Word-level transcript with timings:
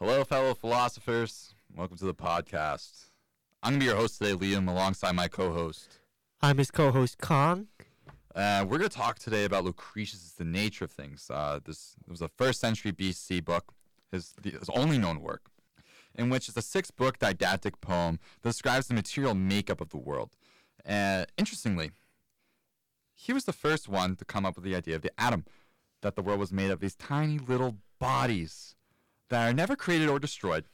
Hello, 0.00 0.24
fellow 0.24 0.54
philosophers. 0.54 1.54
Welcome 1.72 1.96
to 1.98 2.04
the 2.04 2.14
podcast. 2.14 3.10
I'm 3.62 3.74
going 3.74 3.80
to 3.80 3.84
be 3.84 3.86
your 3.86 3.96
host 3.96 4.18
today, 4.18 4.32
Liam, 4.32 4.68
alongside 4.68 5.12
my 5.12 5.28
co 5.28 5.52
host. 5.52 6.00
I'm 6.42 6.58
his 6.58 6.72
co-host 6.72 7.18
Kong. 7.18 7.68
Uh, 8.34 8.66
we're 8.68 8.78
going 8.78 8.90
to 8.90 8.96
talk 8.96 9.20
today 9.20 9.44
about 9.44 9.62
Lucretius' 9.64 10.32
The 10.32 10.44
Nature 10.44 10.86
of 10.86 10.90
Things. 10.90 11.30
Uh, 11.32 11.60
this 11.64 11.94
was 12.08 12.20
a 12.20 12.26
first 12.26 12.60
century 12.60 12.90
BC 12.90 13.44
book, 13.44 13.72
his, 14.10 14.34
his 14.42 14.68
only 14.74 14.98
known 14.98 15.20
work, 15.20 15.42
in 16.16 16.28
which 16.28 16.48
is 16.48 16.56
a 16.56 16.62
six 16.62 16.90
book 16.90 17.20
didactic 17.20 17.80
poem 17.80 18.18
that 18.42 18.48
describes 18.48 18.88
the 18.88 18.94
material 18.94 19.36
makeup 19.36 19.80
of 19.80 19.90
the 19.90 19.96
world. 19.96 20.32
Uh, 20.84 21.24
interestingly, 21.38 21.92
he 23.14 23.32
was 23.32 23.44
the 23.44 23.52
first 23.52 23.88
one 23.88 24.16
to 24.16 24.24
come 24.24 24.44
up 24.44 24.56
with 24.56 24.64
the 24.64 24.74
idea 24.74 24.96
of 24.96 25.02
the 25.02 25.12
atom, 25.16 25.44
that 26.02 26.16
the 26.16 26.22
world 26.22 26.40
was 26.40 26.52
made 26.52 26.72
of 26.72 26.80
these 26.80 26.96
tiny 26.96 27.38
little 27.38 27.76
bodies 28.00 28.74
that 29.30 29.48
are 29.48 29.52
never 29.52 29.76
created 29.76 30.08
or 30.08 30.18
destroyed, 30.18 30.64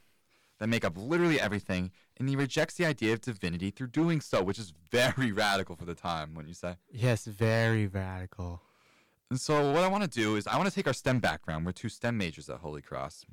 that 0.59 0.67
make 0.67 0.85
up 0.85 0.93
literally 0.95 1.39
everything, 1.39 1.91
and 2.17 2.29
he 2.29 2.35
rejects 2.35 2.75
the 2.75 2.85
idea 2.85 3.13
of 3.13 3.21
divinity 3.21 3.71
through 3.71 3.87
doing 3.87 4.21
so, 4.21 4.43
which 4.43 4.59
is 4.59 4.73
very 4.91 5.31
radical 5.31 5.75
for 5.75 5.85
the 5.85 5.95
time, 5.95 6.35
wouldn't 6.35 6.49
you 6.49 6.55
say? 6.55 6.75
Yes, 6.91 7.25
very 7.25 7.87
radical. 7.87 8.61
And 9.29 9.39
so, 9.39 9.71
what 9.71 9.83
I 9.83 9.87
want 9.87 10.03
to 10.03 10.09
do 10.09 10.35
is, 10.35 10.45
I 10.45 10.57
want 10.57 10.69
to 10.69 10.75
take 10.75 10.87
our 10.87 10.93
STEM 10.93 11.19
background. 11.19 11.65
We're 11.65 11.71
two 11.71 11.89
STEM 11.89 12.17
majors 12.17 12.49
at 12.49 12.57
Holy 12.57 12.81
Cross. 12.81 13.25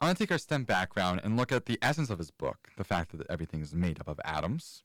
I 0.00 0.06
want 0.06 0.16
to 0.16 0.24
take 0.24 0.30
our 0.30 0.38
STEM 0.38 0.64
background 0.64 1.20
and 1.22 1.36
look 1.36 1.52
at 1.52 1.66
the 1.66 1.78
essence 1.82 2.08
of 2.08 2.18
his 2.18 2.30
book, 2.30 2.68
the 2.78 2.84
fact 2.84 3.16
that 3.18 3.28
everything 3.28 3.60
is 3.60 3.74
made 3.74 4.00
up 4.00 4.08
of 4.08 4.18
atoms. 4.24 4.84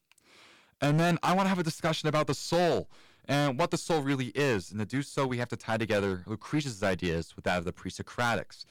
And 0.82 1.00
then 1.00 1.18
I 1.24 1.34
want 1.34 1.46
to 1.46 1.50
have 1.50 1.60
a 1.60 1.64
discussion 1.64 2.10
about 2.10 2.28
the 2.28 2.34
soul 2.34 2.90
and 3.28 3.58
what 3.58 3.72
the 3.72 3.78
soul 3.78 4.02
really 4.02 4.28
is. 4.36 4.72
And 4.72 4.80
to 4.80 4.86
do 4.86 5.02
so, 5.02 5.26
we 5.26 5.38
have 5.38 5.48
to 5.50 5.56
tie 5.56 5.78
together 5.78 6.24
Lucretius' 6.26 6.84
ideas 6.84 7.36
with 7.36 7.46
that 7.46 7.60
of 7.60 7.66
the 7.66 7.72
pre 7.72 7.90
Socratics. 7.90 8.66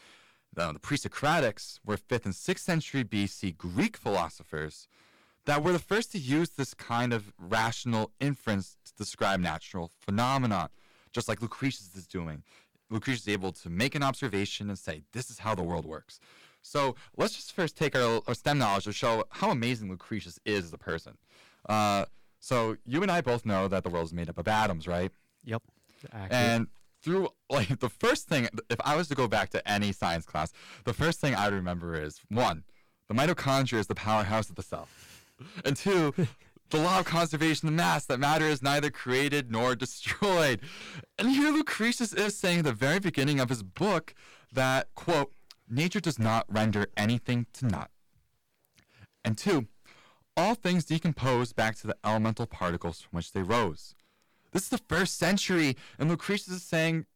Now, 0.57 0.73
the 0.73 0.79
pre 0.79 0.97
Socratics 0.97 1.79
were 1.85 1.97
5th 1.97 2.25
and 2.25 2.35
6th 2.35 2.59
century 2.59 3.05
BC 3.05 3.57
Greek 3.57 3.97
philosophers 3.97 4.89
that 5.47 5.63
were 5.63 5.73
the 5.73 5.79
first 5.79 6.13
to 6.13 6.19
use 6.19 6.51
this 6.51 6.75
kind 6.75 7.13
of 7.13 7.33
rational 7.39 8.11
inference 8.21 8.77
to 8.85 8.93
describe 8.97 9.41
natural 9.41 9.91
phenomena, 10.01 10.71
just 11.13 11.29
like 11.29 11.43
Lucretius 11.43 11.95
is 11.95 12.07
doing. 12.07 12.43
Lucretius 12.91 13.23
is 13.23 13.29
able 13.29 13.53
to 13.53 13.69
make 13.69 13.95
an 13.95 14.03
observation 14.03 14.69
and 14.69 14.79
say, 14.79 15.03
this 15.13 15.31
is 15.31 15.39
how 15.39 15.55
the 15.55 15.63
world 15.63 15.85
works. 15.85 16.21
So 16.63 16.97
let's 17.17 17.35
just 17.35 17.53
first 17.53 17.77
take 17.77 17.95
our, 17.95 18.23
our 18.27 18.35
STEM 18.35 18.59
knowledge 18.59 18.85
to 18.85 18.93
show 18.93 19.25
how 19.31 19.51
amazing 19.51 19.91
Lucretius 19.91 20.39
is 20.47 20.65
as 20.65 20.73
a 20.73 20.79
person. 20.79 21.19
Uh, 21.69 22.07
so 22.41 22.77
you 22.87 23.03
and 23.03 23.11
I 23.11 23.21
both 23.21 23.45
know 23.45 23.69
that 23.69 23.85
the 23.85 23.91
world 23.91 24.07
is 24.07 24.15
made 24.15 24.31
up 24.31 24.39
of 24.39 24.49
atoms, 24.49 24.89
right? 24.89 25.11
Yep. 25.45 25.63
Accurate. 26.13 26.33
And 26.33 26.67
through 27.05 27.29
like 27.51 27.79
the 27.79 27.91
first 27.91 28.27
thing, 28.27 28.49
if 28.71 28.81
I 28.85 28.97
was 28.97 29.09
to 29.09 29.15
go 29.15 29.29
back 29.29 29.51
to 29.51 29.69
any 29.71 29.93
science 29.93 30.25
class, 30.25 30.53
the 30.85 30.95
first 30.95 31.21
thing 31.21 31.35
I 31.35 31.47
remember 31.49 31.95
is 31.95 32.21
one, 32.29 32.65
the 33.09 33.15
mitochondria 33.15 33.79
is 33.79 33.87
the 33.87 33.95
powerhouse 33.95 34.49
of 34.49 34.57
the 34.57 34.63
cell, 34.63 34.89
and 35.65 35.77
two, 35.77 36.15
the 36.71 36.79
law 36.79 37.01
of 37.01 37.05
conservation 37.05 37.69
of 37.69 37.75
mass 37.75 38.07
that 38.07 38.19
matter 38.19 38.47
is 38.47 38.63
neither 38.63 38.91
created 38.91 39.53
nor 39.53 39.77
destroyed. 39.77 40.61
And 41.19 41.29
here 41.31 41.53
Lucretius 41.53 42.15
is 42.15 42.37
saying 42.37 42.61
at 42.61 42.65
the 42.65 42.73
very 42.73 42.99
beginning 42.99 43.39
of 43.39 43.51
his 43.51 43.63
book 43.63 44.15
that 44.51 44.89
quote, 44.95 45.33
nature 45.69 46.01
does 46.01 46.19
not 46.19 46.47
render 46.49 46.87
anything 46.97 47.47
to 47.55 47.67
naught. 47.67 47.91
And 49.25 49.37
two, 49.37 49.67
all 50.37 50.55
things 50.55 50.85
decompose 50.85 51.53
back 51.53 51.77
to 51.77 51.87
the 51.87 51.97
elemental 52.05 52.47
particles 52.47 53.03
from 53.03 53.17
which 53.19 53.33
they 53.33 53.43
rose. 53.43 53.95
This 54.55 54.63
is 54.63 54.69
the 54.69 54.79
first 54.79 55.19
century, 55.19 55.77
and 55.99 56.09
Lucretius 56.09 56.49
is 56.49 56.63
saying 56.63 57.07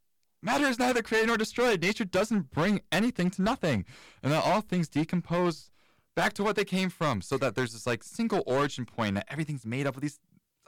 matter 0.43 0.67
is 0.67 0.79
neither 0.79 1.03
created 1.03 1.29
nor 1.29 1.37
destroyed. 1.37 1.81
Nature 1.81 2.05
doesn't 2.05 2.51
bring 2.51 2.81
anything 2.93 3.31
to 3.31 3.43
nothing, 3.43 3.87
and 4.23 4.33
that 4.33 4.45
all 4.45 4.61
things 4.61 4.89
decompose 4.89 5.71
back 6.17 6.33
to 6.35 6.43
what 6.43 6.57
they 6.57 6.65
came 6.65 6.91
from, 6.91 7.23
so 7.23 7.39
that 7.39 7.55
there's 7.55 7.73
this 7.73 7.87
like 7.87 8.03
single 8.03 8.43
origin 8.45 8.85
point 8.85 9.15
that 9.15 9.27
everything's 9.31 9.65
made 9.65 9.87
up 9.87 9.95
of 9.95 10.03
these 10.03 10.19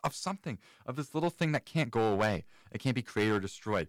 of 0.05 0.15
something, 0.15 0.59
of 0.87 0.97
this 0.97 1.13
little 1.13 1.29
thing 1.29 1.53
that 1.53 1.67
can't 1.67 1.91
go 1.91 2.13
away. 2.13 2.45
It 2.71 2.79
can't 2.79 2.95
be 2.95 3.03
created 3.03 3.35
or 3.35 3.41
destroyed. 3.41 3.89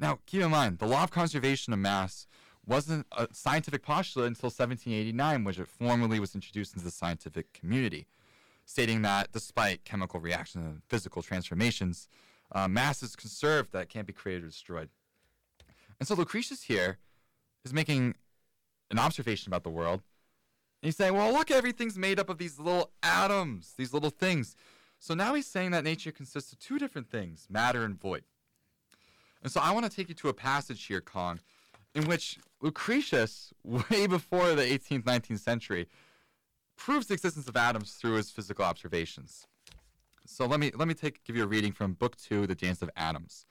Now, 0.00 0.18
keep 0.26 0.42
in 0.42 0.50
mind, 0.50 0.78
the 0.78 0.86
law 0.86 1.04
of 1.04 1.10
conservation 1.10 1.72
of 1.72 1.78
mass 1.78 2.26
wasn't 2.66 3.06
a 3.12 3.28
scientific 3.32 3.82
postulate 3.82 4.28
until 4.28 4.48
1789, 4.48 5.44
which 5.44 5.58
it 5.58 5.68
formally 5.68 6.18
was 6.18 6.34
introduced 6.34 6.74
into 6.74 6.84
the 6.84 6.90
scientific 6.90 7.52
community, 7.52 8.06
stating 8.64 9.02
that 9.02 9.30
despite 9.32 9.84
chemical 9.84 10.18
reactions 10.18 10.64
and 10.64 10.82
physical 10.88 11.22
transformations, 11.22 12.08
uh, 12.54 12.68
mass 12.68 13.02
is 13.02 13.16
conserved 13.16 13.72
that 13.72 13.88
can't 13.88 14.06
be 14.06 14.12
created 14.12 14.44
or 14.44 14.48
destroyed. 14.48 14.88
And 15.98 16.06
so 16.06 16.14
Lucretius 16.14 16.62
here 16.62 16.98
is 17.64 17.72
making 17.72 18.14
an 18.90 18.98
observation 18.98 19.50
about 19.50 19.64
the 19.64 19.70
world. 19.70 20.02
And 20.82 20.88
he's 20.88 20.96
saying, 20.96 21.14
well, 21.14 21.32
look, 21.32 21.50
everything's 21.50 21.96
made 21.96 22.18
up 22.18 22.28
of 22.28 22.38
these 22.38 22.58
little 22.58 22.90
atoms, 23.02 23.74
these 23.78 23.94
little 23.94 24.10
things. 24.10 24.56
So 24.98 25.14
now 25.14 25.34
he's 25.34 25.46
saying 25.46 25.70
that 25.70 25.84
nature 25.84 26.12
consists 26.12 26.52
of 26.52 26.58
two 26.58 26.78
different 26.78 27.08
things 27.08 27.46
matter 27.48 27.84
and 27.84 27.98
void. 27.98 28.24
And 29.42 29.50
so 29.50 29.60
I 29.60 29.72
want 29.72 29.88
to 29.88 29.94
take 29.94 30.08
you 30.08 30.14
to 30.16 30.28
a 30.28 30.34
passage 30.34 30.84
here, 30.86 31.00
Kong, 31.00 31.40
in 31.94 32.06
which 32.06 32.38
Lucretius, 32.60 33.52
way 33.64 34.06
before 34.06 34.54
the 34.54 34.62
18th, 34.62 35.04
19th 35.04 35.40
century, 35.40 35.88
proves 36.76 37.06
the 37.06 37.14
existence 37.14 37.48
of 37.48 37.56
atoms 37.56 37.92
through 37.92 38.14
his 38.14 38.30
physical 38.30 38.64
observations. 38.64 39.46
So 40.24 40.46
let 40.46 40.60
me 40.60 40.70
let 40.74 40.86
me 40.86 40.94
take 40.94 41.24
give 41.24 41.36
you 41.36 41.44
a 41.44 41.48
reading 41.48 41.72
from 41.72 41.94
Book 41.94 42.16
Two, 42.16 42.46
The 42.46 42.54
Dance 42.54 42.80
of 42.80 42.90
Atoms. 42.96 43.44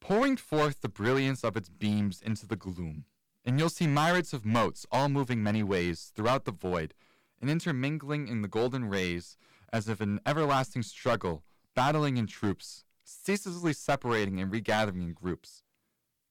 Pouring 0.00 0.36
forth 0.36 0.82
the 0.82 0.88
brilliance 0.88 1.42
of 1.42 1.56
its 1.56 1.68
beams 1.68 2.22
into 2.22 2.46
the 2.46 2.54
gloom, 2.54 3.04
and 3.44 3.58
you'll 3.58 3.68
see 3.68 3.88
myriads 3.88 4.32
of 4.32 4.44
motes 4.44 4.86
all 4.92 5.08
moving 5.08 5.42
many 5.42 5.64
ways 5.64 6.12
throughout 6.14 6.44
the 6.44 6.52
void, 6.52 6.94
and 7.40 7.50
intermingling 7.50 8.28
in 8.28 8.42
the 8.42 8.48
golden 8.48 8.88
rays 8.88 9.36
as 9.72 9.88
if 9.88 10.00
an 10.00 10.20
everlasting 10.24 10.82
struggle, 10.82 11.42
battling 11.74 12.16
in 12.16 12.26
troops, 12.28 12.84
ceaselessly 13.02 13.72
separating 13.72 14.40
and 14.40 14.52
regathering 14.52 15.02
in 15.02 15.12
groups. 15.12 15.64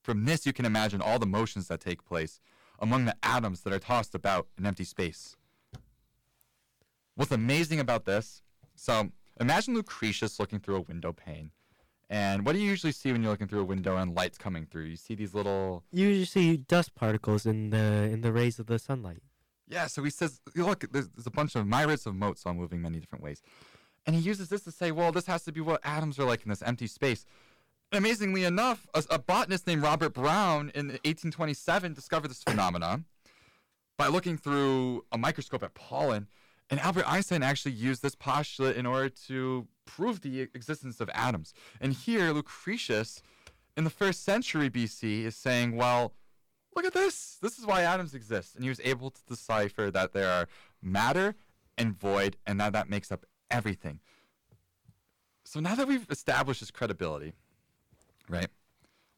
From 0.02 0.24
this, 0.24 0.46
you 0.46 0.54
can 0.54 0.66
imagine 0.66 1.02
all 1.02 1.20
the 1.20 1.26
motions 1.26 1.68
that 1.68 1.82
take 1.82 2.06
place 2.06 2.40
among 2.80 3.06
the 3.06 3.16
atoms 3.22 3.62
that 3.62 3.74
are 3.74 3.80
tossed 3.80 4.16
about 4.16 4.48
in 4.58 4.66
empty 4.66 4.86
space. 4.86 5.36
What's 7.16 7.32
amazing 7.32 7.80
about 7.80 8.06
this? 8.06 8.42
So, 8.76 9.10
imagine 9.40 9.74
Lucretius 9.74 10.40
looking 10.40 10.60
through 10.60 10.76
a 10.78 10.82
window 10.82 11.14
pane. 11.14 11.52
And 12.10 12.46
what 12.46 12.54
do 12.54 12.60
you 12.60 12.70
usually 12.70 12.92
see 12.92 13.12
when 13.12 13.24
you're 13.24 13.32
looking 13.32 13.48
through 13.48 13.62
a 13.62 13.66
window 13.66 13.98
and 13.98 14.14
light's 14.14 14.38
coming 14.38 14.68
through? 14.68 14.84
You 14.84 14.96
see 14.96 15.16
these 15.16 15.34
little 15.34 15.84
You 15.92 16.08
usually 16.08 16.26
see 16.26 16.58
dust 16.58 16.94
particles 16.94 17.46
in 17.46 17.72
the 17.72 18.10
in 18.12 18.22
the 18.22 18.32
rays 18.32 18.60
of 18.60 18.68
the 18.68 18.78
sunlight. 18.78 19.24
Yeah, 19.68 19.88
so 19.88 20.04
he 20.04 20.12
says, 20.12 20.40
look, 20.56 20.86
there's, 20.92 21.10
there's 21.10 21.26
a 21.26 21.32
bunch 21.32 21.56
of 21.56 21.66
myriads 21.66 22.06
of 22.06 22.14
motes 22.14 22.46
all 22.46 22.54
moving 22.54 22.84
many 22.84 23.00
different 23.00 23.24
ways. 23.24 23.42
And 24.06 24.16
he 24.16 24.22
uses 24.22 24.50
this 24.50 24.62
to 24.66 24.72
say, 24.72 24.92
well, 24.92 25.12
this 25.12 25.26
has 25.26 25.44
to 25.46 25.52
be 25.52 25.62
what 25.62 25.82
atoms 25.84 26.20
are 26.20 26.26
like 26.26 26.44
in 26.44 26.50
this 26.50 26.62
empty 26.62 26.86
space. 26.86 27.26
Amazingly 27.92 28.44
enough, 28.44 28.86
a, 28.94 29.04
a 29.10 29.18
botanist 29.18 29.66
named 29.66 29.82
Robert 29.82 30.14
Brown 30.14 30.72
in 30.76 30.88
1827 30.90 31.94
discovered 31.94 32.28
this 32.28 32.44
phenomenon 32.44 33.06
by 33.98 34.08
looking 34.08 34.38
through 34.38 35.04
a 35.12 35.18
microscope 35.18 35.64
at 35.64 35.74
pollen. 35.74 36.28
And 36.70 36.80
Albert 36.80 37.06
Einstein 37.08 37.44
actually 37.44 37.74
used 37.74 38.02
this 38.02 38.16
postulate 38.16 38.76
in 38.76 38.86
order 38.86 39.10
to 39.28 39.68
prove 39.86 40.22
the 40.22 40.42
existence 40.42 41.00
of 41.00 41.10
atoms. 41.14 41.54
And 41.80 41.94
here, 41.94 42.32
Lucretius, 42.32 43.22
in 43.78 43.84
the 43.84 43.90
first 43.90 44.24
century 44.24 44.70
BC, 44.70 45.26
is 45.26 45.36
saying, 45.36 45.76
well, 45.76 46.14
look 46.76 46.86
at 46.86 46.94
this. 46.94 47.38
This 47.42 47.60
is 47.60 47.66
why 47.66 47.84
atoms 47.84 48.16
exist. 48.16 48.56
And 48.56 48.64
he 48.64 48.70
was 48.70 48.82
able 48.84 49.12
to 49.12 49.22
decipher 49.28 49.92
that 49.92 50.14
there 50.14 50.32
are 50.32 50.48
matter 50.82 51.36
and 51.78 51.98
void, 51.98 52.38
and 52.48 52.60
that 52.60 52.74
that 52.74 52.90
makes 52.90 53.12
up 53.12 53.26
everything. 53.52 54.00
So 55.44 55.60
now 55.60 55.76
that 55.76 55.88
we've 55.88 56.08
established 56.10 56.62
his 56.62 56.72
credibility, 56.72 57.34
right? 58.28 58.48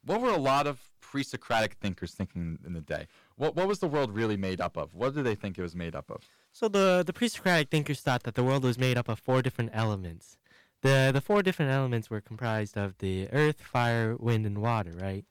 What 0.04 0.22
were 0.22 0.32
a 0.32 0.38
lot 0.38 0.68
of 0.68 0.82
pre-Socratic 1.00 1.76
thinkers 1.76 2.14
thinking 2.14 2.60
in 2.66 2.74
the 2.74 2.82
day? 2.82 3.08
What 3.36 3.56
what 3.56 3.68
was 3.68 3.80
the 3.80 3.88
world 3.88 4.12
really 4.12 4.38
made 4.38 4.60
up 4.60 4.76
of? 4.76 4.94
What 4.94 5.14
did 5.14 5.24
they 5.24 5.36
think 5.36 5.58
it 5.58 5.62
was 5.62 5.76
made 5.76 5.96
up 5.96 6.10
of? 6.10 6.28
So 6.60 6.68
the 6.68 7.04
the 7.06 7.14
pre-Socratic 7.14 7.70
thinkers 7.70 8.02
thought 8.02 8.24
that 8.24 8.34
the 8.34 8.44
world 8.44 8.64
was 8.64 8.80
made 8.80 8.98
up 8.98 9.08
of 9.10 9.20
four 9.20 9.44
different 9.44 9.70
elements. 9.74 10.40
The 10.82 11.12
the 11.14 11.22
four 11.22 11.44
different 11.44 11.72
elements 11.72 12.10
were 12.10 12.20
comprised 12.20 12.76
of 12.76 12.98
the 12.98 13.30
earth, 13.32 13.62
fire, 13.62 14.16
wind, 14.18 14.48
and 14.48 14.58
water, 14.58 14.94
right? 15.00 15.24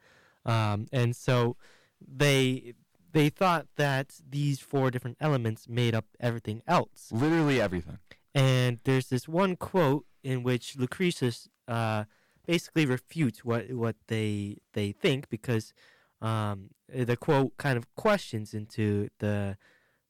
Um, 0.44 0.86
and 0.92 1.16
so 1.16 1.56
they 2.00 2.74
they 3.10 3.28
thought 3.28 3.66
that 3.74 4.20
these 4.30 4.60
four 4.60 4.92
different 4.92 5.16
elements 5.20 5.68
made 5.68 5.96
up 5.96 6.04
everything 6.20 6.62
else. 6.64 7.08
Literally 7.10 7.60
everything. 7.60 7.98
And 8.32 8.78
there's 8.84 9.08
this 9.08 9.26
one 9.26 9.56
quote 9.56 10.06
in 10.22 10.44
which 10.44 10.76
Lucretius 10.76 11.48
uh, 11.66 12.04
basically 12.46 12.86
refutes 12.86 13.44
what 13.44 13.72
what 13.72 13.96
they 14.06 14.58
they 14.74 14.92
think 14.92 15.28
because 15.28 15.74
um, 16.22 16.70
the 16.88 17.16
quote 17.16 17.56
kind 17.56 17.76
of 17.76 17.92
questions 17.96 18.54
into 18.54 19.08
the 19.18 19.56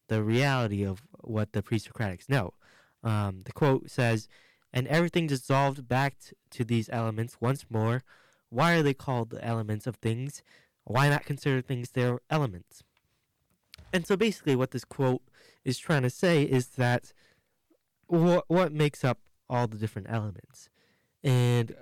the 0.08 0.23
reality 0.23 0.85
of 0.85 1.03
what 1.20 1.53
the 1.53 1.62
pre-Socratics 1.62 2.29
know. 2.29 2.55
Um, 3.03 3.43
the 3.44 3.53
quote 3.53 3.91
says, 3.91 4.29
"And 4.73 4.87
everything 4.88 5.26
dissolved 5.26 5.88
back 5.88 6.19
t- 6.19 6.37
to 6.50 6.64
these 6.64 6.88
elements 6.91 7.41
once 7.41 7.67
more. 7.70 8.03
Why 8.49 8.75
are 8.75 8.82
they 8.82 8.94
called 8.94 9.31
the 9.31 9.44
elements 9.44 9.87
of 9.87 9.97
things? 9.97 10.43
Why 10.85 11.08
not 11.08 11.25
consider 11.25 11.61
things 11.61 11.91
their 11.91 12.20
elements?" 12.31 12.82
and 13.93 14.06
so 14.06 14.17
basically, 14.17 14.56
what 14.56 14.73
this 14.73 14.85
quote 14.85 15.23
is 15.64 15.79
trying 15.79 16.03
to 16.03 16.11
say 16.11 16.43
is 16.43 16.69
that 16.76 17.12
what 18.06 18.44
what 18.49 18.73
makes 18.73 19.05
up 19.05 19.19
all 19.49 19.67
the 19.67 19.79
different 19.79 20.09
elements, 20.11 20.69
and 21.25 21.75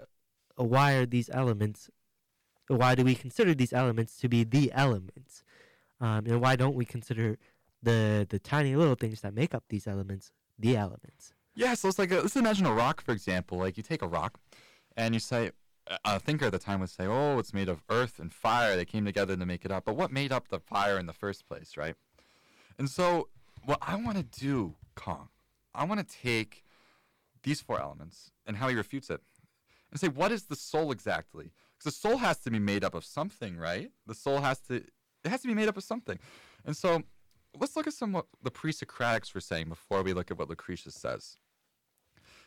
why 0.57 0.93
are 0.93 1.07
these 1.07 1.31
elements? 1.33 1.91
Why 2.69 2.95
do 2.95 3.05
we 3.05 3.15
consider 3.15 3.55
these 3.55 3.73
elements 3.73 4.17
to 4.19 4.29
be 4.29 4.45
the 4.45 4.71
elements, 4.73 5.45
um, 6.01 6.27
and 6.27 6.41
why 6.41 6.57
don't 6.57 6.75
we 6.75 6.85
consider 6.85 7.39
the 7.85 8.27
the 8.29 8.39
tiny 8.39 8.77
little 8.77 8.95
things 8.95 9.21
that 9.21 9.35
make 9.35 9.55
up 9.55 9.65
these 9.69 9.87
elements 9.87 10.33
the 10.59 10.77
elements? 10.77 11.35
Yeah, 11.57 11.75
so 11.75 11.89
it's 11.89 11.99
like 11.99 12.11
a, 12.11 12.17
let's 12.17 12.37
imagine 12.37 12.67
a 12.67 12.73
rock, 12.73 13.01
for 13.01 13.13
example. 13.13 13.59
Like 13.59 13.77
you 13.77 13.83
take 13.83 14.03
a 14.03 14.09
rock, 14.09 14.39
and 14.97 15.15
you 15.15 15.21
say, 15.21 15.53
a 16.05 16.19
thinker 16.19 16.47
at 16.47 16.53
the 16.53 16.59
time 16.59 16.81
would 16.81 16.91
say, 16.91 17.07
"Oh, 17.07 17.39
it's 17.39 17.55
made 17.55 17.69
of 17.69 17.83
earth 17.89 18.19
and 18.19 18.33
fire. 18.33 18.77
They 18.77 18.85
came 18.85 19.05
together 19.05 19.37
to 19.37 19.47
make 19.47 19.65
it 19.65 19.71
up." 19.71 19.85
But 19.85 19.97
what 19.97 20.11
made 20.11 20.33
up 20.33 20.49
the 20.49 20.59
fire 20.61 20.99
in 20.99 21.07
the 21.07 21.13
first 21.13 21.47
place, 21.47 21.77
right? 21.77 21.95
And 22.79 22.91
so, 22.91 23.29
what 23.65 23.79
I 23.81 23.95
want 23.97 24.17
to 24.17 24.25
do, 24.25 24.75
Kong, 24.95 25.29
I 25.75 25.85
want 25.85 26.07
to 26.07 26.17
take 26.23 26.65
these 27.45 27.61
four 27.61 27.81
elements 27.81 28.31
and 28.47 28.57
how 28.57 28.69
he 28.69 28.75
refutes 28.75 29.11
it, 29.11 29.21
and 29.91 30.01
say, 30.01 30.09
what 30.09 30.33
is 30.33 30.45
the 30.45 30.57
soul 30.57 30.91
exactly? 30.91 31.53
Because 31.79 31.95
the 31.95 32.09
soul 32.09 32.17
has 32.19 32.39
to 32.39 32.51
be 32.51 32.59
made 32.59 32.83
up 32.83 32.95
of 32.95 33.05
something, 33.05 33.57
right? 33.57 33.91
The 34.07 34.15
soul 34.15 34.41
has 34.41 34.59
to 34.69 34.77
it 34.77 35.31
has 35.31 35.43
to 35.43 35.49
be 35.49 35.55
made 35.55 35.69
up 35.69 35.77
of 35.77 35.85
something, 35.85 36.19
and 36.65 36.77
so 36.77 37.03
let's 37.59 37.77
look 37.77 37.87
at 37.87 37.93
some 37.93 38.13
what 38.13 38.27
the 38.43 38.51
pre-Socratics 38.51 39.35
were 39.35 39.41
saying 39.41 39.69
before 39.69 40.03
we 40.03 40.13
look 40.13 40.31
at 40.31 40.39
what 40.39 40.49
Lucretius 40.49 40.95
says. 40.95 41.39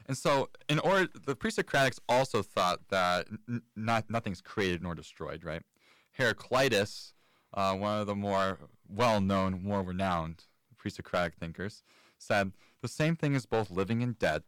And 0.08 0.18
so, 0.18 0.50
in 0.70 0.80
order, 0.80 1.10
the 1.26 1.36
pre-Socratics 1.36 2.00
also 2.08 2.42
thought 2.42 2.88
that 2.90 3.28
n- 3.50 3.64
not 3.76 4.10
nothing's 4.10 4.42
created 4.42 4.82
nor 4.82 4.96
destroyed, 4.96 5.44
right? 5.44 5.62
Heraclitus, 6.12 7.14
uh, 7.54 7.74
one 7.76 8.00
of 8.00 8.08
the 8.08 8.16
more 8.16 8.60
well-known, 8.88 9.64
more 9.64 9.84
renowned 9.84 10.46
pre-Socratic 10.78 11.36
thinkers, 11.36 11.84
said 12.18 12.54
the 12.82 12.88
same 12.88 13.16
thing 13.16 13.34
is 13.34 13.46
both 13.46 13.70
living 13.70 14.02
and 14.02 14.18
dead, 14.18 14.44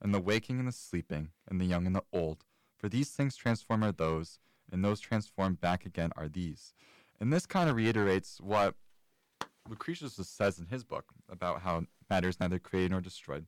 and 0.00 0.12
the 0.12 0.20
waking 0.20 0.58
and 0.58 0.66
the 0.66 0.72
sleeping, 0.72 1.28
and 1.48 1.60
the 1.60 1.64
young 1.64 1.86
and 1.86 1.94
the 1.94 2.04
old. 2.12 2.44
For 2.76 2.88
these 2.88 3.10
things 3.10 3.36
transform 3.36 3.84
are 3.84 3.92
those, 3.92 4.40
and 4.70 4.84
those 4.84 4.98
transformed 4.98 5.60
back 5.60 5.86
again 5.86 6.10
are 6.16 6.28
these. 6.28 6.74
And 7.20 7.32
this 7.32 7.46
kind 7.46 7.70
of 7.70 7.76
reiterates 7.76 8.40
what 8.40 8.74
Lucretius 9.68 10.14
says 10.14 10.58
in 10.58 10.66
his 10.66 10.84
book 10.84 11.06
about 11.30 11.62
how 11.62 11.84
matter 12.10 12.28
is 12.28 12.40
neither 12.40 12.58
created 12.58 12.90
nor 12.90 13.00
destroyed. 13.00 13.46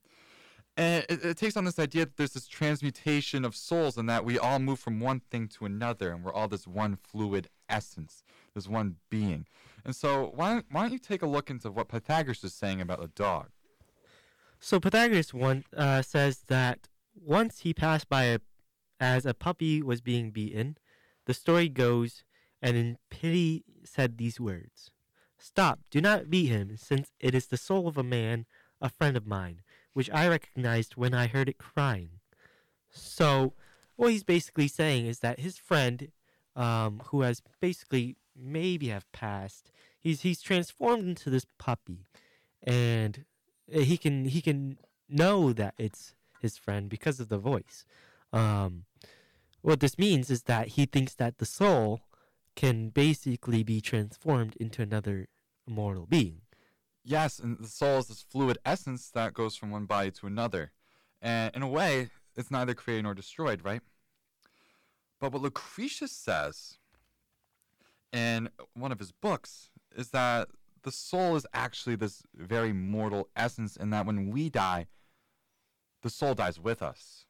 And 0.77 1.05
it, 1.09 1.25
it, 1.25 1.37
takes 1.37 1.57
on 1.57 1.65
this 1.65 1.79
idea 1.79 2.05
that 2.05 2.17
there's 2.17 2.33
this 2.33 2.49
transmutation 2.49 3.45
of 3.45 3.55
souls 3.55 3.97
and 3.97 4.09
that 4.09 4.25
we 4.25 4.39
all 4.39 4.59
move 4.59 4.81
from 4.81 4.99
one 4.99 5.21
thing 5.31 5.47
to 5.49 5.67
another 5.67 6.11
and 6.11 6.25
we're 6.25 6.33
all 6.33 6.49
this 6.49 6.67
one 6.67 6.97
fluid 6.97 7.49
essence, 7.69 8.25
this 8.55 8.67
one 8.67 8.97
being. 9.09 9.47
And 9.85 9.95
so 9.95 10.33
why, 10.35 10.63
why 10.71 10.83
don't 10.83 10.93
you 10.93 10.99
take 10.99 11.23
a 11.23 11.29
look 11.29 11.49
into 11.49 11.71
what 11.71 11.89
Pythagoras 11.89 12.43
is 12.43 12.55
saying 12.55 12.81
about 12.81 13.01
the 13.01 13.09
dog? 13.09 13.51
So 14.59 14.81
Pythagoras 14.81 15.33
one 15.33 15.65
uh, 15.77 16.03
says 16.03 16.45
that 16.49 16.89
once 17.15 17.61
he 17.61 17.73
passed 17.73 18.09
by 18.09 18.25
a, 18.25 18.41
as 18.99 19.27
a 19.27 19.35
puppy 19.35 19.81
was 19.81 20.01
being 20.01 20.31
beaten, 20.31 20.77
the 21.27 21.35
story 21.35 21.69
goes, 21.69 22.25
and 22.61 22.77
in 22.77 22.99
pity 23.11 23.65
said 23.85 24.19
these 24.19 24.41
words, 24.41 24.91
Stop, 25.45 25.81
do 25.91 26.01
not 26.01 26.31
beat 26.31 26.47
him, 26.47 26.77
since 26.77 27.11
it 27.21 27.35
is 27.35 27.47
the 27.47 27.57
soul 27.57 27.87
of 27.87 27.99
a 27.99 28.03
man, 28.03 28.47
a 28.81 28.89
friend 28.89 29.17
of 29.17 29.27
mine 29.27 29.61
which 29.95 30.11
I 30.11 30.29
recognized 30.29 30.97
when 30.97 31.15
I 31.15 31.29
heard 31.29 31.49
it 31.49 31.57
crying. 31.57 32.11
So, 32.91 33.55
what 33.97 34.11
he's 34.11 34.25
basically 34.25 34.69
saying 34.69 35.07
is 35.07 35.21
that 35.21 35.41
his 35.41 35.57
friend, 35.57 36.11
um, 36.55 37.01
who 37.07 37.23
has 37.23 37.41
basically 37.61 38.17
maybe 38.37 38.89
have 38.89 39.11
passed, 39.13 39.71
he's 39.99 40.21
he's 40.21 40.43
transformed 40.43 41.09
into 41.09 41.31
this 41.31 41.47
puppy, 41.59 42.07
and 42.63 43.25
he 43.73 43.97
can 43.97 44.27
he 44.27 44.43
can 44.43 44.79
know 45.09 45.53
that 45.53 45.75
it's 45.79 46.15
his 46.41 46.59
friend 46.59 46.89
because 46.91 47.21
of 47.21 47.29
the 47.29 47.39
voice. 47.39 47.85
Um, 48.33 48.85
what 49.63 49.81
this 49.81 49.97
means 49.97 50.29
is 50.29 50.43
that 50.43 50.69
he 50.69 50.85
thinks 50.85 51.15
that 51.15 51.39
the 51.39 51.47
soul 51.47 52.01
can 52.57 52.89
basically 52.91 53.63
be 53.63 53.81
transformed 53.81 54.57
into 54.57 54.83
another 54.83 55.29
immortal 55.67 56.07
being. 56.07 56.41
Yes, 57.03 57.39
and 57.39 57.59
the 57.59 57.69
soul 57.69 57.99
is 57.99 58.07
this 58.09 58.23
fluid 58.23 58.59
essence 58.65 59.11
that 59.11 59.35
goes 59.35 59.57
from 59.57 59.71
one 59.71 59.85
body 59.85 60.11
to 60.13 60.27
another. 60.27 60.73
And 61.21 61.55
in 61.55 61.63
a 61.63 61.69
way, 61.69 62.11
it's 62.37 62.51
neither 62.51 62.75
created 62.75 63.05
nor 63.05 63.15
destroyed, 63.15 63.65
right? 63.65 63.83
But 65.21 65.33
what 65.33 65.43
Lucretius 65.43 66.13
says 66.13 66.79
in 68.13 68.49
one 68.75 68.93
of 68.93 68.99
his 68.99 69.13
books 69.13 69.71
is 69.97 70.11
that 70.11 70.49
the 70.83 70.93
soul 70.93 71.37
is 71.37 71.47
actually 71.55 71.97
this 71.97 72.23
very 72.35 72.73
mortal 72.73 73.29
essence, 73.35 73.77
and 73.77 73.93
that 73.93 74.07
when 74.07 74.31
we 74.31 74.51
die, 74.51 74.87
the 76.03 76.11
soul 76.11 76.35
dies 76.35 76.61
with 76.61 76.83
us, 76.83 77.25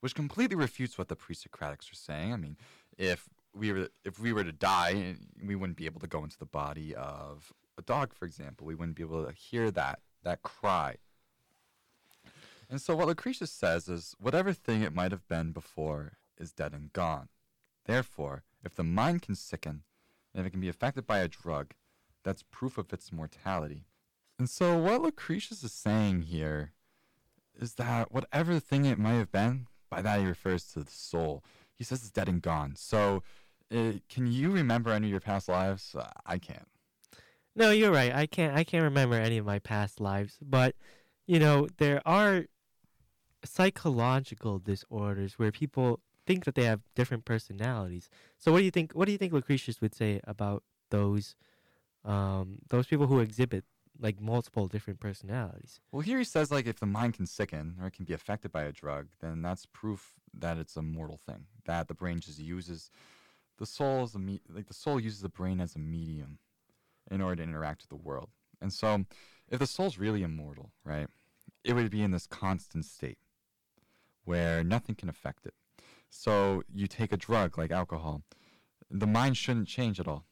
which 0.00 0.14
completely 0.14 0.56
refutes 0.56 0.96
what 0.96 1.08
the 1.08 1.16
pre-Socratics 1.16 1.90
are 1.92 1.96
saying. 1.96 2.32
I 2.32 2.36
mean, 2.36 2.56
if 2.96 3.28
we 3.54 3.72
were 3.72 3.88
if 4.04 4.18
we 4.18 4.32
were 4.32 4.44
to 4.44 4.52
die, 4.52 5.16
we 5.44 5.54
wouldn't 5.54 5.76
be 5.76 5.86
able 5.86 6.00
to 6.00 6.06
go 6.06 6.24
into 6.24 6.38
the 6.38 6.46
body 6.46 6.94
of 6.94 7.52
dog, 7.86 8.12
for 8.14 8.24
example, 8.24 8.66
we 8.66 8.74
wouldn't 8.74 8.96
be 8.96 9.02
able 9.02 9.24
to 9.24 9.32
hear 9.32 9.70
that 9.70 10.00
that 10.22 10.42
cry. 10.42 10.96
And 12.68 12.80
so 12.80 12.96
what 12.96 13.06
Lucretius 13.06 13.52
says 13.52 13.88
is 13.88 14.16
whatever 14.18 14.52
thing 14.52 14.82
it 14.82 14.94
might 14.94 15.12
have 15.12 15.26
been 15.28 15.52
before 15.52 16.18
is 16.36 16.52
dead 16.52 16.72
and 16.72 16.92
gone. 16.92 17.28
Therefore, 17.84 18.42
if 18.64 18.74
the 18.74 18.82
mind 18.82 19.22
can 19.22 19.36
sicken, 19.36 19.84
and 20.34 20.40
if 20.40 20.46
it 20.46 20.50
can 20.50 20.60
be 20.60 20.68
affected 20.68 21.06
by 21.06 21.18
a 21.18 21.28
drug, 21.28 21.72
that's 22.24 22.42
proof 22.42 22.76
of 22.76 22.92
its 22.92 23.12
mortality. 23.12 23.84
And 24.38 24.50
so 24.50 24.76
what 24.76 25.00
Lucretius 25.00 25.62
is 25.62 25.72
saying 25.72 26.22
here 26.22 26.72
is 27.58 27.74
that 27.74 28.12
whatever 28.12 28.58
thing 28.58 28.84
it 28.84 28.98
might 28.98 29.14
have 29.14 29.32
been, 29.32 29.68
by 29.88 30.02
that 30.02 30.20
he 30.20 30.26
refers 30.26 30.64
to 30.72 30.80
the 30.80 30.90
soul. 30.90 31.44
He 31.74 31.84
says 31.84 32.00
it's 32.00 32.10
dead 32.10 32.28
and 32.28 32.42
gone. 32.42 32.74
So, 32.76 33.22
uh, 33.72 33.92
can 34.08 34.26
you 34.26 34.50
remember 34.50 34.90
any 34.90 35.06
of 35.06 35.10
your 35.10 35.20
past 35.20 35.48
lives? 35.48 35.94
I 36.24 36.38
can't. 36.38 36.68
No, 37.56 37.70
you're 37.70 37.90
right. 37.90 38.14
I 38.14 38.26
can't 38.26 38.54
I 38.54 38.64
can't 38.64 38.84
remember 38.84 39.16
any 39.16 39.38
of 39.38 39.46
my 39.46 39.58
past 39.58 39.98
lives, 39.98 40.38
but 40.42 40.76
you 41.26 41.38
know, 41.38 41.68
there 41.78 42.02
are 42.06 42.44
psychological 43.44 44.58
disorders 44.58 45.38
where 45.38 45.50
people 45.50 46.00
think 46.26 46.44
that 46.44 46.54
they 46.54 46.64
have 46.64 46.80
different 46.94 47.24
personalities. 47.24 48.10
So 48.36 48.52
what 48.52 48.58
do 48.58 48.64
you 48.64 48.70
think 48.70 48.92
what 48.92 49.06
do 49.06 49.12
you 49.12 49.18
think 49.18 49.32
Lucretius 49.32 49.80
would 49.80 49.94
say 49.94 50.20
about 50.24 50.64
those 50.90 51.34
um 52.04 52.58
those 52.68 52.86
people 52.86 53.06
who 53.06 53.20
exhibit 53.20 53.64
like 53.98 54.20
multiple 54.20 54.68
different 54.68 55.00
personalities? 55.00 55.80
Well, 55.90 56.02
here 56.02 56.18
he 56.18 56.24
says 56.24 56.50
like 56.50 56.66
if 56.66 56.78
the 56.78 56.86
mind 56.86 57.14
can 57.14 57.26
sicken 57.26 57.76
or 57.80 57.86
it 57.86 57.94
can 57.94 58.04
be 58.04 58.12
affected 58.12 58.52
by 58.52 58.64
a 58.64 58.72
drug, 58.72 59.08
then 59.20 59.40
that's 59.40 59.64
proof 59.64 60.12
that 60.34 60.58
it's 60.58 60.76
a 60.76 60.82
mortal 60.82 61.16
thing. 61.24 61.46
That 61.64 61.88
the 61.88 61.94
brain 61.94 62.20
just 62.20 62.38
uses 62.38 62.90
the 63.56 63.64
soul 63.64 64.02
as 64.02 64.14
a 64.14 64.18
me- 64.18 64.42
like 64.54 64.66
the 64.66 64.74
soul 64.74 65.00
uses 65.00 65.22
the 65.22 65.30
brain 65.30 65.58
as 65.58 65.74
a 65.74 65.78
medium 65.78 66.38
in 67.10 67.20
order 67.20 67.36
to 67.36 67.42
interact 67.42 67.82
with 67.82 67.90
the 67.90 68.08
world. 68.08 68.30
And 68.60 68.72
so, 68.72 69.04
if 69.48 69.58
the 69.58 69.66
soul's 69.66 69.98
really 69.98 70.22
immortal, 70.22 70.72
right, 70.84 71.08
it 71.64 71.74
would 71.74 71.90
be 71.90 72.02
in 72.02 72.10
this 72.10 72.26
constant 72.26 72.84
state 72.84 73.18
where 74.24 74.64
nothing 74.64 74.94
can 74.94 75.08
affect 75.08 75.46
it. 75.46 75.54
So, 76.10 76.62
you 76.72 76.86
take 76.86 77.12
a 77.12 77.16
drug 77.16 77.58
like 77.58 77.70
alcohol, 77.70 78.22
the 78.90 79.06
mind 79.06 79.36
shouldn't 79.36 79.68
change 79.68 80.00
at 80.00 80.08
all. 80.08 80.24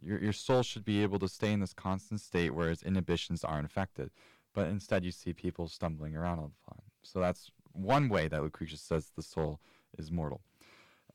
Your, 0.00 0.18
your 0.18 0.32
soul 0.32 0.62
should 0.62 0.84
be 0.84 1.02
able 1.02 1.18
to 1.20 1.28
stay 1.28 1.52
in 1.52 1.60
this 1.60 1.72
constant 1.72 2.20
state 2.20 2.54
where 2.54 2.70
its 2.70 2.82
inhibitions 2.82 3.44
aren't 3.44 3.66
affected. 3.66 4.10
But 4.54 4.68
instead, 4.68 5.04
you 5.04 5.12
see 5.12 5.32
people 5.32 5.68
stumbling 5.68 6.14
around 6.14 6.38
all 6.38 6.50
the 6.50 6.74
time. 6.74 6.82
So, 7.02 7.20
that's 7.20 7.50
one 7.72 8.08
way 8.08 8.28
that 8.28 8.42
Lucretius 8.42 8.82
says 8.82 9.12
the 9.16 9.22
soul 9.22 9.60
is 9.98 10.10
mortal. 10.10 10.42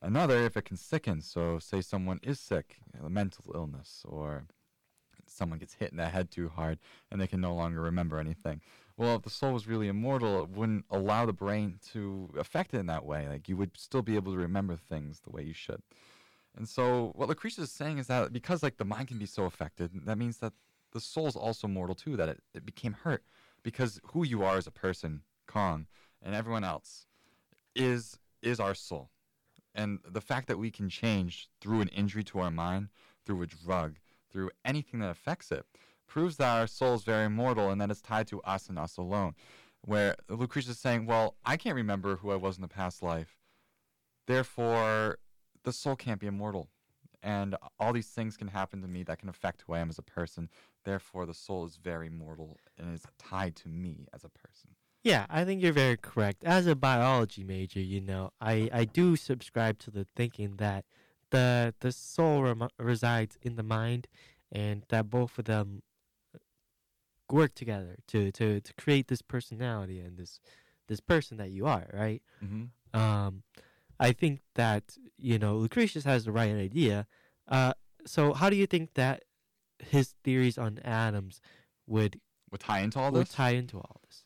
Another, 0.00 0.44
if 0.44 0.56
it 0.56 0.64
can 0.64 0.76
sicken, 0.76 1.20
so 1.20 1.58
say 1.58 1.80
someone 1.80 2.20
is 2.22 2.38
sick, 2.38 2.76
a 3.04 3.10
mental 3.10 3.50
illness, 3.52 4.04
or 4.08 4.46
someone 5.30 5.58
gets 5.58 5.74
hit 5.74 5.90
in 5.90 5.96
the 5.96 6.08
head 6.08 6.30
too 6.30 6.48
hard 6.48 6.78
and 7.10 7.20
they 7.20 7.26
can 7.26 7.40
no 7.40 7.54
longer 7.54 7.80
remember 7.80 8.18
anything. 8.18 8.60
Well, 8.96 9.16
if 9.16 9.22
the 9.22 9.30
soul 9.30 9.52
was 9.52 9.68
really 9.68 9.88
immortal, 9.88 10.42
it 10.42 10.50
wouldn't 10.50 10.84
allow 10.90 11.24
the 11.26 11.32
brain 11.32 11.78
to 11.92 12.30
affect 12.36 12.74
it 12.74 12.78
in 12.78 12.86
that 12.86 13.04
way. 13.04 13.28
Like 13.28 13.48
you 13.48 13.56
would 13.56 13.78
still 13.78 14.02
be 14.02 14.16
able 14.16 14.32
to 14.32 14.38
remember 14.38 14.76
things 14.76 15.20
the 15.20 15.30
way 15.30 15.42
you 15.42 15.54
should. 15.54 15.82
And 16.56 16.68
so 16.68 17.12
what 17.14 17.28
Lucretius 17.28 17.68
is 17.68 17.70
saying 17.70 17.98
is 17.98 18.08
that 18.08 18.32
because 18.32 18.62
like 18.62 18.76
the 18.76 18.84
mind 18.84 19.08
can 19.08 19.18
be 19.18 19.26
so 19.26 19.44
affected, 19.44 19.90
that 20.04 20.18
means 20.18 20.38
that 20.38 20.52
the 20.92 21.00
soul 21.00 21.26
is 21.26 21.36
also 21.36 21.68
mortal 21.68 21.94
too, 21.94 22.16
that 22.16 22.28
it, 22.28 22.42
it 22.54 22.66
became 22.66 22.92
hurt. 22.92 23.22
Because 23.62 24.00
who 24.12 24.24
you 24.24 24.42
are 24.42 24.56
as 24.56 24.66
a 24.66 24.72
person, 24.72 25.22
Kong, 25.46 25.86
and 26.22 26.34
everyone 26.34 26.64
else 26.64 27.06
is 27.74 28.18
is 28.42 28.58
our 28.60 28.74
soul. 28.74 29.10
And 29.74 30.00
the 30.08 30.20
fact 30.20 30.48
that 30.48 30.58
we 30.58 30.70
can 30.70 30.88
change 30.88 31.48
through 31.60 31.80
an 31.80 31.88
injury 31.88 32.24
to 32.24 32.40
our 32.40 32.50
mind, 32.50 32.88
through 33.24 33.42
a 33.42 33.46
drug, 33.46 33.96
through 34.30 34.50
anything 34.64 35.00
that 35.00 35.10
affects 35.10 35.50
it 35.50 35.64
proves 36.08 36.36
that 36.38 36.58
our 36.58 36.66
soul 36.66 36.94
is 36.94 37.04
very 37.04 37.26
immortal 37.26 37.70
and 37.70 37.80
that 37.80 37.90
it's 37.90 38.00
tied 38.00 38.26
to 38.28 38.40
us 38.42 38.68
and 38.68 38.78
us 38.78 38.96
alone. 38.96 39.34
Where 39.84 40.16
Lucretius 40.28 40.76
is 40.76 40.80
saying, 40.80 41.06
Well, 41.06 41.36
I 41.44 41.56
can't 41.56 41.76
remember 41.76 42.16
who 42.16 42.30
I 42.30 42.36
was 42.36 42.56
in 42.56 42.62
the 42.62 42.68
past 42.68 43.02
life. 43.02 43.36
Therefore, 44.26 45.18
the 45.62 45.72
soul 45.72 45.96
can't 45.96 46.20
be 46.20 46.26
immortal. 46.26 46.68
and 47.20 47.56
all 47.80 47.92
these 47.92 48.06
things 48.08 48.36
can 48.36 48.48
happen 48.48 48.80
to 48.80 48.86
me 48.86 49.02
that 49.02 49.18
can 49.18 49.28
affect 49.28 49.64
who 49.66 49.72
I 49.72 49.80
am 49.80 49.88
as 49.88 49.98
a 49.98 50.02
person. 50.02 50.48
Therefore, 50.84 51.26
the 51.26 51.34
soul 51.34 51.64
is 51.66 51.76
very 51.76 52.08
mortal 52.08 52.56
and 52.78 52.94
is 52.94 53.02
tied 53.18 53.56
to 53.56 53.68
me 53.68 54.06
as 54.14 54.22
a 54.22 54.28
person. 54.28 54.70
Yeah, 55.02 55.26
I 55.28 55.44
think 55.44 55.60
you're 55.60 55.72
very 55.72 55.96
correct. 55.96 56.44
As 56.44 56.66
a 56.68 56.76
biology 56.76 57.42
major, 57.42 57.80
you 57.80 58.00
know, 58.00 58.30
I, 58.40 58.70
I 58.72 58.84
do 58.84 59.16
subscribe 59.16 59.78
to 59.80 59.90
the 59.90 60.04
thinking 60.04 60.56
that 60.58 60.84
the 61.30 61.74
the 61.80 61.92
soul 61.92 62.42
rem- 62.42 62.68
resides 62.78 63.36
in 63.42 63.56
the 63.56 63.62
mind, 63.62 64.08
and 64.50 64.84
that 64.88 65.10
both 65.10 65.38
of 65.38 65.44
them 65.46 65.82
work 67.30 67.54
together 67.54 67.96
to, 68.08 68.32
to, 68.32 68.58
to 68.60 68.72
create 68.74 69.08
this 69.08 69.20
personality 69.20 70.00
and 70.00 70.16
this 70.16 70.40
this 70.86 71.00
person 71.00 71.36
that 71.36 71.50
you 71.50 71.66
are, 71.66 71.86
right? 71.92 72.22
Mm-hmm. 72.42 72.98
Um, 72.98 73.42
I 74.00 74.12
think 74.12 74.40
that 74.54 74.96
you 75.18 75.38
know 75.38 75.56
Lucretius 75.56 76.04
has 76.04 76.24
the 76.24 76.32
right 76.32 76.54
idea. 76.54 77.06
Uh, 77.46 77.74
so 78.06 78.32
how 78.32 78.48
do 78.48 78.56
you 78.56 78.66
think 78.66 78.94
that 78.94 79.24
his 79.78 80.14
theories 80.24 80.56
on 80.56 80.78
atoms 80.80 81.40
would 81.86 82.20
Would 82.50 82.60
tie 82.60 82.80
into 82.80 82.98
all 82.98 83.12
would 83.12 83.26
this? 83.26 83.34
tie 83.34 83.50
into 83.50 83.76
all 83.76 84.00
this? 84.06 84.24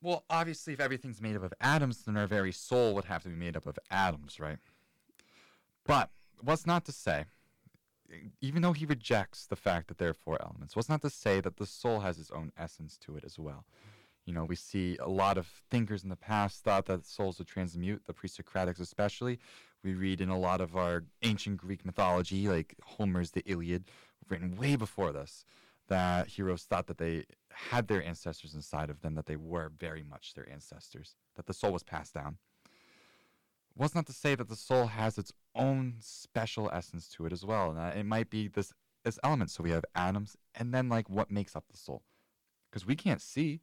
Well, 0.00 0.24
obviously, 0.28 0.72
if 0.72 0.80
everything's 0.80 1.20
made 1.20 1.36
up 1.36 1.44
of 1.44 1.54
atoms, 1.60 2.02
then 2.02 2.16
our 2.16 2.26
very 2.26 2.50
soul 2.50 2.92
would 2.96 3.04
have 3.04 3.22
to 3.22 3.28
be 3.28 3.36
made 3.36 3.56
up 3.56 3.66
of 3.66 3.78
atoms, 3.88 4.40
right? 4.40 4.58
But 5.86 6.10
what's 6.42 6.66
not 6.66 6.84
to 6.86 6.92
say, 6.92 7.24
even 8.40 8.62
though 8.62 8.72
he 8.72 8.84
rejects 8.84 9.46
the 9.46 9.56
fact 9.56 9.88
that 9.88 9.98
there 9.98 10.10
are 10.10 10.14
four 10.14 10.40
elements, 10.42 10.76
what's 10.76 10.88
not 10.88 11.02
to 11.02 11.10
say 11.10 11.40
that 11.40 11.56
the 11.56 11.66
soul 11.66 12.00
has 12.00 12.18
its 12.18 12.30
own 12.30 12.52
essence 12.58 12.98
to 12.98 13.16
it 13.16 13.24
as 13.24 13.38
well? 13.38 13.64
You 14.26 14.32
know, 14.32 14.44
we 14.44 14.54
see 14.54 14.96
a 15.00 15.08
lot 15.08 15.38
of 15.38 15.46
thinkers 15.70 16.04
in 16.04 16.08
the 16.08 16.16
past 16.16 16.62
thought 16.62 16.86
that 16.86 17.06
souls 17.06 17.38
would 17.38 17.48
transmute, 17.48 18.02
the 18.06 18.12
pre-Socratics 18.12 18.80
especially. 18.80 19.38
We 19.82 19.94
read 19.94 20.20
in 20.20 20.28
a 20.28 20.38
lot 20.38 20.60
of 20.60 20.76
our 20.76 21.04
ancient 21.22 21.56
Greek 21.56 21.84
mythology, 21.84 22.48
like 22.48 22.76
Homer's 22.84 23.32
The 23.32 23.42
Iliad, 23.46 23.84
written 24.28 24.56
way 24.56 24.76
before 24.76 25.12
this, 25.12 25.44
that 25.88 26.28
heroes 26.28 26.62
thought 26.62 26.86
that 26.86 26.98
they 26.98 27.24
had 27.50 27.88
their 27.88 28.02
ancestors 28.02 28.54
inside 28.54 28.90
of 28.90 29.00
them, 29.00 29.14
that 29.14 29.26
they 29.26 29.36
were 29.36 29.72
very 29.76 30.04
much 30.04 30.34
their 30.34 30.48
ancestors, 30.48 31.16
that 31.34 31.46
the 31.46 31.54
soul 31.54 31.72
was 31.72 31.82
passed 31.82 32.14
down. 32.14 32.36
Was 33.74 33.94
not 33.94 34.06
to 34.06 34.12
say 34.12 34.34
that 34.34 34.48
the 34.48 34.56
soul 34.56 34.86
has 34.86 35.18
its 35.18 35.32
own 35.54 35.96
special 36.00 36.70
essence 36.72 37.08
to 37.10 37.26
it 37.26 37.32
as 37.32 37.44
well, 37.44 37.70
and 37.70 37.78
that 37.78 37.96
it 37.96 38.04
might 38.04 38.30
be 38.30 38.48
this 38.48 38.72
this 39.04 39.18
element. 39.24 39.50
So 39.50 39.62
we 39.62 39.70
have 39.70 39.84
atoms, 39.94 40.36
and 40.54 40.72
then 40.72 40.88
like 40.88 41.08
what 41.10 41.30
makes 41.30 41.56
up 41.56 41.64
the 41.70 41.76
soul, 41.76 42.02
because 42.70 42.86
we 42.86 42.94
can't 42.94 43.20
see, 43.20 43.60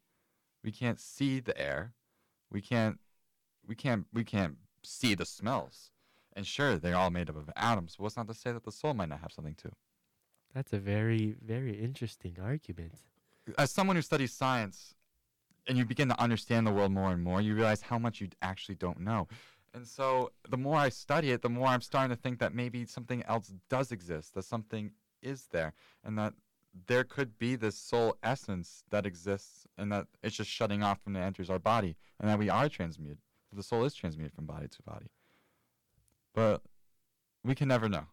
we 0.62 0.70
can't 0.72 1.00
see 1.00 1.40
the 1.40 1.58
air, 1.60 1.94
we 2.50 2.60
can't, 2.60 2.98
we 3.66 3.74
can't, 3.74 4.06
we 4.12 4.24
can't 4.24 4.56
see 4.82 5.14
the 5.14 5.26
smells, 5.26 5.90
and 6.34 6.46
sure 6.46 6.76
they're 6.76 6.96
all 6.96 7.10
made 7.10 7.30
up 7.30 7.36
of 7.36 7.50
atoms. 7.56 7.96
But 7.96 8.04
what's 8.04 8.16
not 8.16 8.28
to 8.28 8.34
say 8.34 8.52
that 8.52 8.64
the 8.64 8.72
soul 8.72 8.94
might 8.94 9.08
not 9.08 9.20
have 9.20 9.32
something 9.32 9.54
too? 9.54 9.72
That's 10.54 10.72
a 10.72 10.78
very 10.78 11.36
very 11.44 11.80
interesting 11.80 12.36
argument. 12.42 12.94
as 13.58 13.70
someone 13.70 13.96
who 13.96 14.02
studies 14.02 14.32
science 14.32 14.94
and 15.66 15.78
you 15.78 15.84
begin 15.84 16.08
to 16.08 16.20
understand 16.20 16.66
the 16.66 16.72
world 16.72 16.92
more 16.92 17.10
and 17.10 17.22
more, 17.22 17.40
you 17.40 17.54
realize 17.54 17.82
how 17.82 17.98
much 17.98 18.20
you 18.20 18.28
actually 18.42 18.74
don't 18.74 19.00
know. 19.00 19.28
And 19.72 19.86
so 19.86 20.32
the 20.48 20.56
more 20.56 20.76
I 20.76 20.88
study 20.88 21.30
it, 21.30 21.42
the 21.42 21.48
more 21.48 21.68
I'm 21.68 21.80
starting 21.80 22.14
to 22.14 22.20
think 22.20 22.38
that 22.40 22.54
maybe 22.54 22.84
something 22.86 23.22
else 23.24 23.52
does 23.68 23.92
exist, 23.92 24.34
that 24.34 24.44
something 24.44 24.90
is 25.22 25.46
there, 25.52 25.72
and 26.04 26.18
that 26.18 26.34
there 26.86 27.04
could 27.04 27.38
be 27.38 27.56
this 27.56 27.76
soul 27.76 28.16
essence 28.22 28.84
that 28.90 29.06
exists 29.06 29.66
and 29.78 29.92
that 29.92 30.06
it's 30.22 30.36
just 30.36 30.50
shutting 30.50 30.82
off 30.82 30.98
when 31.04 31.14
it 31.16 31.20
enters 31.20 31.50
our 31.50 31.58
body, 31.58 31.96
and 32.18 32.28
that 32.28 32.38
we 32.38 32.48
are 32.48 32.68
transmuted. 32.68 33.18
The 33.52 33.62
soul 33.62 33.84
is 33.84 33.94
transmuted 33.94 34.32
from 34.32 34.46
body 34.46 34.68
to 34.68 34.82
body. 34.82 35.10
But 36.34 36.62
we 37.44 37.54
can 37.54 37.68
never 37.68 37.88
know. 37.88 38.04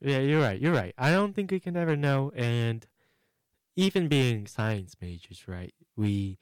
Yeah, 0.00 0.18
you're 0.18 0.40
right. 0.42 0.60
You're 0.60 0.74
right. 0.74 0.94
I 0.98 1.10
don't 1.10 1.34
think 1.34 1.50
we 1.50 1.60
can 1.60 1.76
ever 1.76 1.96
know. 1.96 2.30
And 2.34 2.86
even 3.76 4.08
being 4.08 4.46
science 4.46 4.96
majors, 5.00 5.46
right? 5.48 5.72
We 5.96 6.38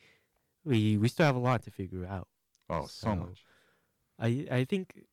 we 0.64 0.97
we 0.97 1.09
still 1.09 1.26
have 1.26 1.37
a 1.37 1.41
lot 1.41 1.62
to 1.64 1.71
figure 1.71 2.05
out. 2.07 2.29
Oh, 2.69 2.83
so, 2.87 2.88
So- 3.09 3.17
much. 3.17 3.45
I 4.23 4.47
I 4.50 4.64
think 4.64 5.05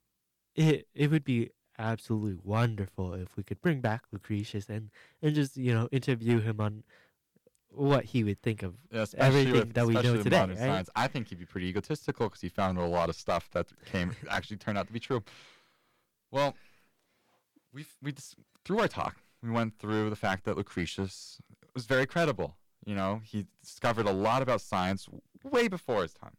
it 0.55 0.87
it 0.93 1.09
would 1.11 1.23
be 1.23 1.49
absolutely 1.77 2.37
wonderful 2.43 3.13
if 3.13 3.35
we 3.37 3.43
could 3.43 3.61
bring 3.61 3.81
back 3.81 4.03
Lucretius 4.11 4.69
and 4.69 4.91
and 5.21 5.33
just 5.33 5.57
you 5.57 5.73
know 5.73 5.89
interview 5.91 6.39
him 6.39 6.61
on 6.61 6.83
what 7.71 8.05
he 8.05 8.23
would 8.23 8.41
think 8.41 8.63
of. 8.63 8.75
Yeah, 8.91 9.05
everything 9.17 9.53
with, 9.53 9.73
that 9.73 9.85
we 9.85 9.93
know 9.93 10.21
today, 10.21 10.39
modern 10.39 10.55
right? 10.57 10.65
science. 10.65 10.89
I 10.95 11.07
think 11.07 11.29
he'd 11.29 11.39
be 11.39 11.45
pretty 11.45 11.67
egotistical 11.67 12.27
because 12.27 12.41
he 12.41 12.49
found 12.49 12.77
a 12.77 12.85
lot 12.85 13.09
of 13.09 13.15
stuff 13.15 13.49
that 13.51 13.67
came 13.85 14.15
actually 14.29 14.57
turned 14.57 14.77
out 14.77 14.87
to 14.87 14.93
be 14.93 14.99
true. 14.99 15.23
Well, 16.31 16.55
we 17.73 17.85
we 18.01 18.11
just 18.11 18.35
through 18.65 18.79
our 18.79 18.87
talk, 18.87 19.17
we 19.41 19.49
went 19.49 19.77
through 19.79 20.09
the 20.09 20.15
fact 20.15 20.45
that 20.45 20.57
Lucretius 20.57 21.39
was 21.73 21.85
very 21.85 22.05
credible. 22.05 22.55
You 22.85 22.95
know, 22.95 23.21
he 23.23 23.45
discovered 23.61 24.07
a 24.07 24.11
lot 24.11 24.41
about 24.41 24.61
science 24.61 25.07
way 25.43 25.67
before 25.67 26.01
his 26.03 26.13
time. 26.13 26.35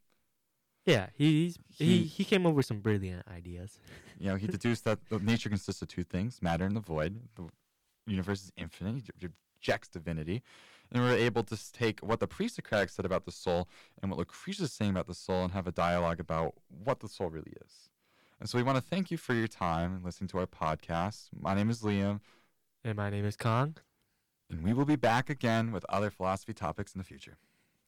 Yeah, 0.87 1.09
he's 1.15 1.59
he 1.69 1.85
He- 1.99 2.05
he 2.05 2.25
came 2.25 2.47
up 2.47 2.55
with 2.55 2.67
some 2.67 2.81
brilliant 2.81 3.27
ideas. 3.29 3.79
You 4.19 4.31
know, 4.31 4.37
he 4.37 4.47
deduced 4.47 4.85
that 4.85 4.99
nature 5.23 5.49
consists 5.49 5.83
of 5.83 5.89
two 5.89 6.05
things: 6.05 6.41
matter 6.43 6.65
and 6.65 6.75
the 6.77 6.81
void. 6.81 7.29
The 7.37 7.49
universe 8.07 8.45
is 8.45 8.53
infinite. 8.57 9.03
He 9.19 9.29
rejects 9.61 9.89
divinity, 9.89 10.43
and 10.91 11.03
we're 11.03 11.13
able 11.17 11.43
to 11.45 11.73
take 11.73 12.01
what 12.01 12.19
the 12.21 12.27
pre-Socratics 12.27 12.91
said 12.95 13.05
about 13.05 13.25
the 13.25 13.33
soul 13.33 13.69
and 14.01 14.11
what 14.11 14.19
Lucretius 14.19 14.61
is 14.61 14.73
saying 14.73 14.91
about 14.93 15.07
the 15.07 15.15
soul, 15.15 15.45
and 15.45 15.53
have 15.53 15.67
a 15.67 15.73
dialogue 15.73 16.19
about 16.21 16.55
what 16.69 17.01
the 17.01 17.09
soul 17.09 17.29
really 17.31 17.53
is. 17.65 17.91
And 18.41 18.49
so, 18.49 18.57
we 18.57 18.65
want 18.65 18.77
to 18.77 18.83
thank 18.83 19.11
you 19.11 19.19
for 19.19 19.35
your 19.35 19.49
time 19.49 19.95
and 19.97 20.05
listening 20.05 20.29
to 20.29 20.39
our 20.39 20.47
podcast. 20.47 21.29
My 21.39 21.55
name 21.55 21.69
is 21.69 21.83
Liam, 21.83 22.21
And 22.83 22.97
my 22.97 23.11
name 23.11 23.27
is 23.27 23.37
Kong. 23.37 23.77
and 24.49 24.63
we 24.65 24.73
will 24.73 24.87
be 24.87 24.97
back 24.97 25.29
again 25.29 25.73
with 25.73 25.85
other 25.91 26.11
philosophy 26.11 26.55
topics 26.55 26.95
in 26.95 26.99
the 26.99 27.05
future. 27.05 27.37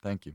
Thank 0.02 0.26
you. 0.26 0.34